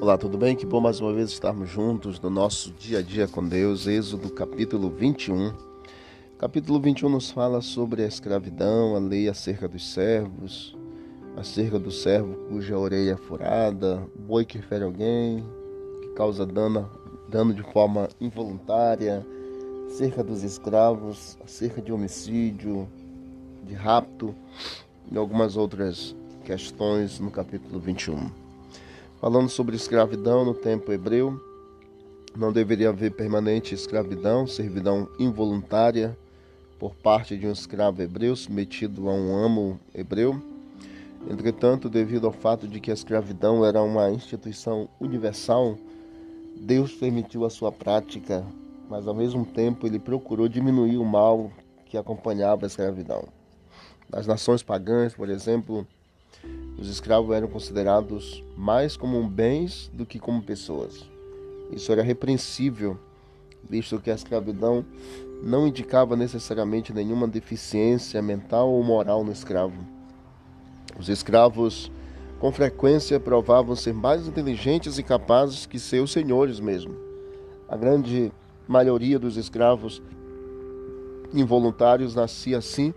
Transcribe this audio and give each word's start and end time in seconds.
Olá, 0.00 0.16
tudo 0.16 0.38
bem? 0.38 0.56
Que 0.56 0.64
bom 0.64 0.80
mais 0.80 0.98
uma 0.98 1.12
vez 1.12 1.28
estarmos 1.28 1.68
juntos 1.68 2.18
no 2.20 2.30
nosso 2.30 2.72
dia 2.72 3.00
a 3.00 3.02
dia 3.02 3.28
com 3.28 3.46
Deus. 3.46 3.86
Êxodo 3.86 4.30
capítulo 4.30 4.88
21. 4.88 5.52
Capítulo 6.38 6.80
21 6.80 7.10
nos 7.10 7.30
fala 7.30 7.60
sobre 7.60 8.02
a 8.02 8.06
escravidão, 8.06 8.96
a 8.96 8.98
lei 8.98 9.28
acerca 9.28 9.68
dos 9.68 9.92
servos, 9.92 10.74
acerca 11.36 11.78
do 11.78 11.90
servo 11.90 12.32
cuja 12.48 12.78
orelha 12.78 13.12
é 13.12 13.16
furada, 13.18 14.02
boi 14.26 14.46
que 14.46 14.62
fere 14.62 14.84
alguém, 14.84 15.44
que 16.00 16.08
causa 16.14 16.46
dano, 16.46 16.88
dano 17.28 17.52
de 17.52 17.62
forma 17.62 18.08
involuntária, 18.18 19.22
acerca 19.86 20.24
dos 20.24 20.42
escravos, 20.42 21.36
acerca 21.44 21.82
de 21.82 21.92
homicídio, 21.92 22.88
de 23.66 23.74
rapto 23.74 24.34
e 25.12 25.18
algumas 25.18 25.58
outras 25.58 26.16
questões 26.42 27.20
no 27.20 27.30
capítulo 27.30 27.78
21 27.78 28.49
falando 29.20 29.50
sobre 29.50 29.76
escravidão 29.76 30.44
no 30.44 30.54
tempo 30.54 30.90
hebreu. 30.90 31.38
Não 32.34 32.52
deveria 32.52 32.88
haver 32.88 33.12
permanente 33.12 33.74
escravidão, 33.74 34.46
servidão 34.46 35.08
involuntária 35.18 36.16
por 36.78 36.94
parte 36.94 37.36
de 37.36 37.46
um 37.46 37.52
escravo 37.52 38.00
hebreu 38.00 38.34
submetido 38.34 39.10
a 39.10 39.12
um 39.12 39.36
amo 39.36 39.78
hebreu. 39.94 40.40
Entretanto, 41.28 41.90
devido 41.90 42.26
ao 42.26 42.32
fato 42.32 42.66
de 42.66 42.80
que 42.80 42.90
a 42.90 42.94
escravidão 42.94 43.62
era 43.62 43.82
uma 43.82 44.10
instituição 44.10 44.88
universal, 44.98 45.76
Deus 46.56 46.94
permitiu 46.94 47.44
a 47.44 47.50
sua 47.50 47.70
prática, 47.70 48.42
mas 48.88 49.06
ao 49.06 49.14
mesmo 49.14 49.44
tempo 49.44 49.86
ele 49.86 49.98
procurou 49.98 50.48
diminuir 50.48 50.96
o 50.96 51.04
mal 51.04 51.50
que 51.84 51.98
acompanhava 51.98 52.64
a 52.64 52.68
escravidão. 52.68 53.28
Nas 54.08 54.26
nações 54.26 54.62
pagãs, 54.62 55.12
por 55.12 55.28
exemplo, 55.28 55.86
os 56.78 56.88
escravos 56.88 57.36
eram 57.36 57.46
considerados 57.46 58.42
mais 58.56 58.96
como 58.96 59.22
bens 59.28 59.90
do 59.92 60.06
que 60.06 60.18
como 60.18 60.42
pessoas. 60.42 61.04
Isso 61.70 61.92
era 61.92 62.02
repreensível, 62.02 62.96
visto 63.68 64.00
que 64.00 64.10
a 64.10 64.14
escravidão 64.14 64.84
não 65.42 65.66
indicava 65.66 66.16
necessariamente 66.16 66.92
nenhuma 66.92 67.28
deficiência 67.28 68.20
mental 68.22 68.70
ou 68.70 68.82
moral 68.82 69.22
no 69.22 69.32
escravo. 69.32 69.76
Os 70.98 71.08
escravos, 71.08 71.90
com 72.38 72.50
frequência, 72.50 73.20
provavam 73.20 73.76
ser 73.76 73.92
mais 73.92 74.26
inteligentes 74.26 74.98
e 74.98 75.02
capazes 75.02 75.66
que 75.66 75.78
seus 75.78 76.10
senhores 76.10 76.60
mesmo. 76.60 76.94
A 77.68 77.76
grande 77.76 78.32
maioria 78.66 79.18
dos 79.18 79.36
escravos 79.36 80.02
involuntários 81.32 82.14
nascia 82.14 82.58
assim 82.58 82.92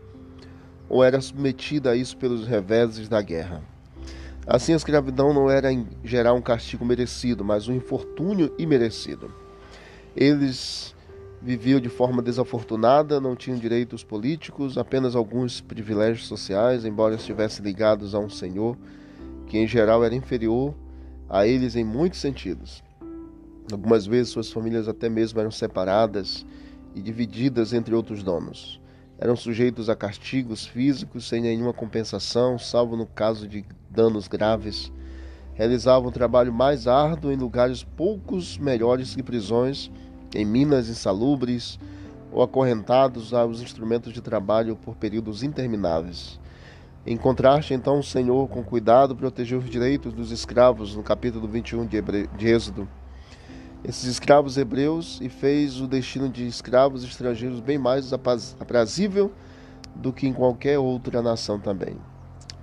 ou 0.93 1.03
era 1.03 1.19
submetida 1.19 1.89
a 1.89 1.95
isso 1.95 2.15
pelos 2.15 2.45
reveses 2.45 3.09
da 3.09 3.19
guerra. 3.19 3.63
Assim, 4.45 4.73
a 4.73 4.75
escravidão 4.75 5.33
não 5.33 5.49
era 5.49 5.73
em 5.73 5.87
geral 6.03 6.35
um 6.35 6.41
castigo 6.41 6.85
merecido, 6.85 7.43
mas 7.43 7.67
um 7.67 7.73
infortúnio 7.73 8.53
imerecido. 8.59 9.33
Eles 10.15 10.93
viviam 11.41 11.79
de 11.79 11.89
forma 11.89 12.21
desafortunada, 12.21 13.19
não 13.19 13.35
tinham 13.35 13.57
direitos 13.57 14.03
políticos, 14.03 14.77
apenas 14.77 15.15
alguns 15.15 15.61
privilégios 15.61 16.27
sociais, 16.27 16.85
embora 16.85 17.15
estivessem 17.15 17.65
ligados 17.65 18.13
a 18.13 18.19
um 18.19 18.29
senhor 18.29 18.77
que 19.47 19.57
em 19.57 19.67
geral 19.67 20.03
era 20.03 20.13
inferior 20.13 20.75
a 21.27 21.47
eles 21.47 21.75
em 21.75 21.83
muitos 21.83 22.19
sentidos. 22.19 22.83
Algumas 23.71 24.05
vezes 24.05 24.29
suas 24.29 24.51
famílias 24.51 24.87
até 24.87 25.09
mesmo 25.09 25.39
eram 25.39 25.49
separadas 25.49 26.45
e 26.93 27.01
divididas 27.01 27.73
entre 27.73 27.95
outros 27.95 28.21
donos 28.21 28.82
eram 29.17 29.35
sujeitos 29.35 29.89
a 29.89 29.95
castigos 29.95 30.65
físicos 30.65 31.27
sem 31.27 31.41
nenhuma 31.41 31.73
compensação, 31.73 32.57
salvo 32.57 32.95
no 32.95 33.05
caso 33.05 33.47
de 33.47 33.65
danos 33.89 34.27
graves. 34.27 34.91
Realizavam 35.53 36.11
trabalho 36.11 36.51
mais 36.51 36.87
árduo 36.87 37.31
em 37.31 37.35
lugares 37.35 37.83
poucos 37.83 38.57
melhores 38.57 39.15
que 39.15 39.21
prisões, 39.21 39.91
em 40.33 40.43
minas 40.43 40.89
insalubres 40.89 41.79
ou 42.31 42.41
acorrentados 42.41 43.33
aos 43.33 43.61
instrumentos 43.61 44.11
de 44.11 44.21
trabalho 44.21 44.75
por 44.75 44.95
períodos 44.95 45.43
intermináveis. 45.43 46.39
Em 47.05 47.15
contraste, 47.15 47.73
então, 47.73 47.99
o 47.99 48.03
Senhor, 48.03 48.47
com 48.49 48.63
cuidado, 48.63 49.15
protegeu 49.15 49.59
os 49.59 49.69
direitos 49.69 50.13
dos 50.13 50.31
escravos, 50.31 50.95
no 50.95 51.03
capítulo 51.03 51.47
21 51.47 51.85
de, 51.85 51.97
Hebre... 51.97 52.29
de 52.37 52.47
Êxodo 52.47 52.87
esses 53.83 54.05
escravos 54.05 54.57
hebreus 54.57 55.19
e 55.21 55.27
fez 55.27 55.81
o 55.81 55.87
destino 55.87 56.29
de 56.29 56.47
escravos 56.47 57.03
estrangeiros 57.03 57.59
bem 57.59 57.77
mais 57.77 58.13
aprazível 58.13 59.31
do 59.95 60.13
que 60.13 60.27
em 60.27 60.33
qualquer 60.33 60.79
outra 60.79 61.21
nação 61.21 61.59
também. 61.59 61.97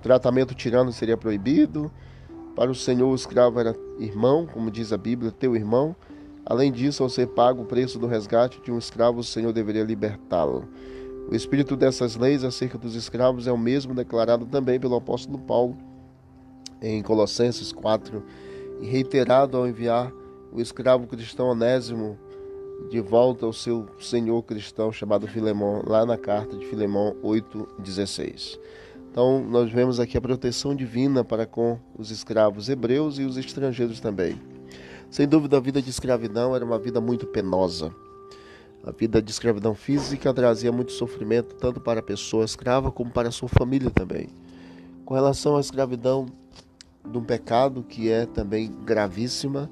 Tratamento 0.01 0.55
tirano 0.55 0.91
seria 0.91 1.15
proibido. 1.15 1.91
Para 2.55 2.71
o 2.71 2.75
Senhor, 2.75 3.09
o 3.09 3.15
escravo 3.15 3.59
era 3.59 3.75
irmão, 3.99 4.47
como 4.51 4.71
diz 4.71 4.91
a 4.91 4.97
Bíblia, 4.97 5.31
teu 5.31 5.55
irmão. 5.55 5.95
Além 6.43 6.71
disso, 6.71 7.03
ao 7.03 7.09
ser 7.09 7.27
pago 7.27 7.61
o 7.61 7.65
preço 7.65 7.99
do 7.99 8.07
resgate 8.07 8.59
de 8.61 8.71
um 8.71 8.77
escravo, 8.79 9.19
o 9.19 9.23
Senhor 9.23 9.53
deveria 9.53 9.83
libertá-lo. 9.83 10.67
O 11.29 11.35
espírito 11.35 11.75
dessas 11.77 12.15
leis 12.15 12.43
acerca 12.43 12.77
dos 12.77 12.95
escravos 12.95 13.45
é 13.45 13.51
o 13.51 13.57
mesmo 13.57 13.93
declarado 13.93 14.45
também 14.47 14.79
pelo 14.79 14.95
apóstolo 14.95 15.37
Paulo 15.37 15.77
em 16.81 17.01
Colossenses 17.03 17.71
4 17.71 18.23
e 18.81 18.87
reiterado 18.87 19.55
ao 19.55 19.67
enviar 19.67 20.11
o 20.51 20.59
escravo 20.59 21.07
cristão 21.07 21.47
Onésimo 21.47 22.17
de 22.89 22.99
volta 22.99 23.45
ao 23.45 23.53
seu 23.53 23.87
senhor 23.99 24.41
cristão 24.43 24.91
chamado 24.91 25.27
Filemão, 25.27 25.83
lá 25.85 26.05
na 26.05 26.17
carta 26.17 26.57
de 26.57 26.65
Filemão 26.65 27.15
8:16. 27.23 28.59
Então, 29.09 29.43
nós 29.43 29.69
vemos 29.69 29.99
aqui 29.99 30.17
a 30.17 30.21
proteção 30.21 30.75
divina 30.75 31.23
para 31.23 31.45
com 31.45 31.77
os 31.97 32.11
escravos 32.11 32.69
hebreus 32.69 33.19
e 33.19 33.23
os 33.23 33.37
estrangeiros 33.37 33.99
também. 33.99 34.39
Sem 35.09 35.27
dúvida, 35.27 35.57
a 35.57 35.59
vida 35.59 35.81
de 35.81 35.89
escravidão 35.89 36.55
era 36.55 36.63
uma 36.63 36.79
vida 36.79 37.01
muito 37.01 37.27
penosa. 37.27 37.93
A 38.83 38.91
vida 38.91 39.21
de 39.21 39.29
escravidão 39.29 39.75
física 39.75 40.33
trazia 40.33 40.71
muito 40.71 40.93
sofrimento 40.93 41.55
tanto 41.55 41.79
para 41.79 41.99
a 41.99 42.03
pessoa 42.03 42.45
escrava 42.45 42.91
como 42.91 43.11
para 43.11 43.27
a 43.27 43.31
sua 43.31 43.49
família 43.49 43.91
também. 43.91 44.29
Com 45.05 45.13
relação 45.13 45.57
à 45.57 45.59
escravidão 45.59 46.25
de 47.05 47.17
um 47.17 47.23
pecado 47.23 47.83
que 47.83 48.09
é 48.09 48.25
também 48.25 48.71
gravíssima, 48.85 49.69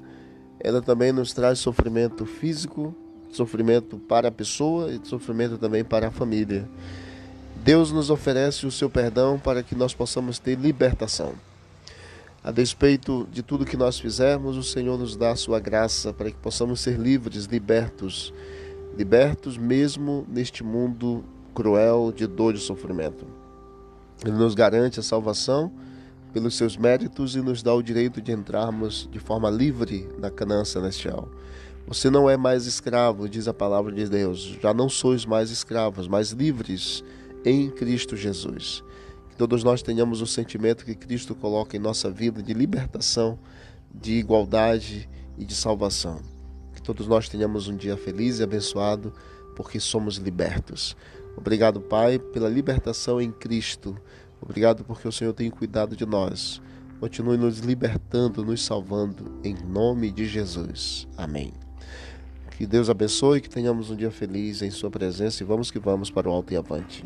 ela 0.62 0.82
também 0.82 1.12
nos 1.12 1.32
traz 1.32 1.58
sofrimento 1.58 2.26
físico, 2.26 2.94
sofrimento 3.32 3.98
para 3.98 4.28
a 4.28 4.32
pessoa 4.32 4.92
e 4.92 5.00
sofrimento 5.04 5.56
também 5.56 5.82
para 5.84 6.08
a 6.08 6.10
família. 6.10 6.68
Deus 7.62 7.92
nos 7.92 8.10
oferece 8.10 8.66
o 8.66 8.70
seu 8.70 8.88
perdão 8.88 9.38
para 9.38 9.62
que 9.62 9.74
nós 9.74 9.94
possamos 9.94 10.38
ter 10.38 10.58
libertação. 10.58 11.34
A 12.42 12.50
despeito 12.50 13.28
de 13.30 13.42
tudo 13.42 13.66
que 13.66 13.76
nós 13.76 13.98
fizermos, 13.98 14.56
o 14.56 14.62
Senhor 14.62 14.98
nos 14.98 15.14
dá 15.14 15.32
a 15.32 15.36
sua 15.36 15.60
graça 15.60 16.12
para 16.12 16.30
que 16.30 16.38
possamos 16.38 16.80
ser 16.80 16.98
livres, 16.98 17.44
libertos, 17.44 18.32
libertos 18.96 19.58
mesmo 19.58 20.26
neste 20.26 20.64
mundo 20.64 21.22
cruel 21.54 22.10
de 22.10 22.26
dor 22.26 22.54
e 22.54 22.58
sofrimento. 22.58 23.26
Ele 24.24 24.36
nos 24.36 24.54
garante 24.54 24.98
a 25.00 25.02
salvação 25.02 25.70
pelos 26.32 26.56
seus 26.56 26.76
méritos 26.76 27.36
e 27.36 27.40
nos 27.40 27.62
dá 27.62 27.74
o 27.74 27.82
direito 27.82 28.20
de 28.20 28.32
entrarmos 28.32 29.08
de 29.10 29.18
forma 29.18 29.50
livre 29.50 30.08
na 30.18 30.30
Canaã 30.30 30.64
celestial. 30.64 31.28
Você 31.86 32.08
não 32.08 32.30
é 32.30 32.36
mais 32.36 32.66
escravo, 32.66 33.28
diz 33.28 33.48
a 33.48 33.54
palavra 33.54 33.92
de 33.92 34.08
Deus. 34.08 34.56
Já 34.62 34.72
não 34.72 34.88
sois 34.88 35.26
mais 35.26 35.50
escravos, 35.50 36.06
mas 36.06 36.30
livres 36.30 37.02
em 37.44 37.68
Cristo 37.70 38.16
Jesus. 38.16 38.84
Que 39.28 39.36
todos 39.36 39.64
nós 39.64 39.82
tenhamos 39.82 40.20
o 40.20 40.26
sentimento 40.26 40.84
que 40.84 40.94
Cristo 40.94 41.34
coloca 41.34 41.76
em 41.76 41.80
nossa 41.80 42.10
vida 42.10 42.42
de 42.42 42.52
libertação, 42.52 43.38
de 43.92 44.12
igualdade 44.12 45.08
e 45.36 45.44
de 45.44 45.54
salvação. 45.54 46.20
Que 46.74 46.82
todos 46.82 47.06
nós 47.08 47.28
tenhamos 47.28 47.66
um 47.66 47.76
dia 47.76 47.96
feliz 47.96 48.38
e 48.38 48.42
abençoado, 48.42 49.12
porque 49.56 49.80
somos 49.80 50.16
libertos. 50.16 50.96
Obrigado, 51.36 51.80
Pai, 51.80 52.18
pela 52.18 52.48
libertação 52.48 53.20
em 53.20 53.32
Cristo. 53.32 53.96
Obrigado 54.40 54.84
porque 54.84 55.06
o 55.06 55.12
Senhor 55.12 55.32
tem 55.32 55.50
cuidado 55.50 55.96
de 55.96 56.06
nós. 56.06 56.60
Continue 56.98 57.36
nos 57.36 57.60
libertando, 57.60 58.44
nos 58.44 58.64
salvando, 58.64 59.40
em 59.42 59.54
nome 59.54 60.10
de 60.10 60.26
Jesus. 60.26 61.08
Amém. 61.16 61.52
Que 62.56 62.66
Deus 62.66 62.90
abençoe, 62.90 63.40
que 63.40 63.48
tenhamos 63.48 63.90
um 63.90 63.96
dia 63.96 64.10
feliz 64.10 64.60
em 64.60 64.70
Sua 64.70 64.90
presença 64.90 65.42
e 65.42 65.46
vamos 65.46 65.70
que 65.70 65.78
vamos 65.78 66.10
para 66.10 66.28
o 66.28 66.32
alto 66.32 66.52
e 66.52 66.56
avante. 66.56 67.04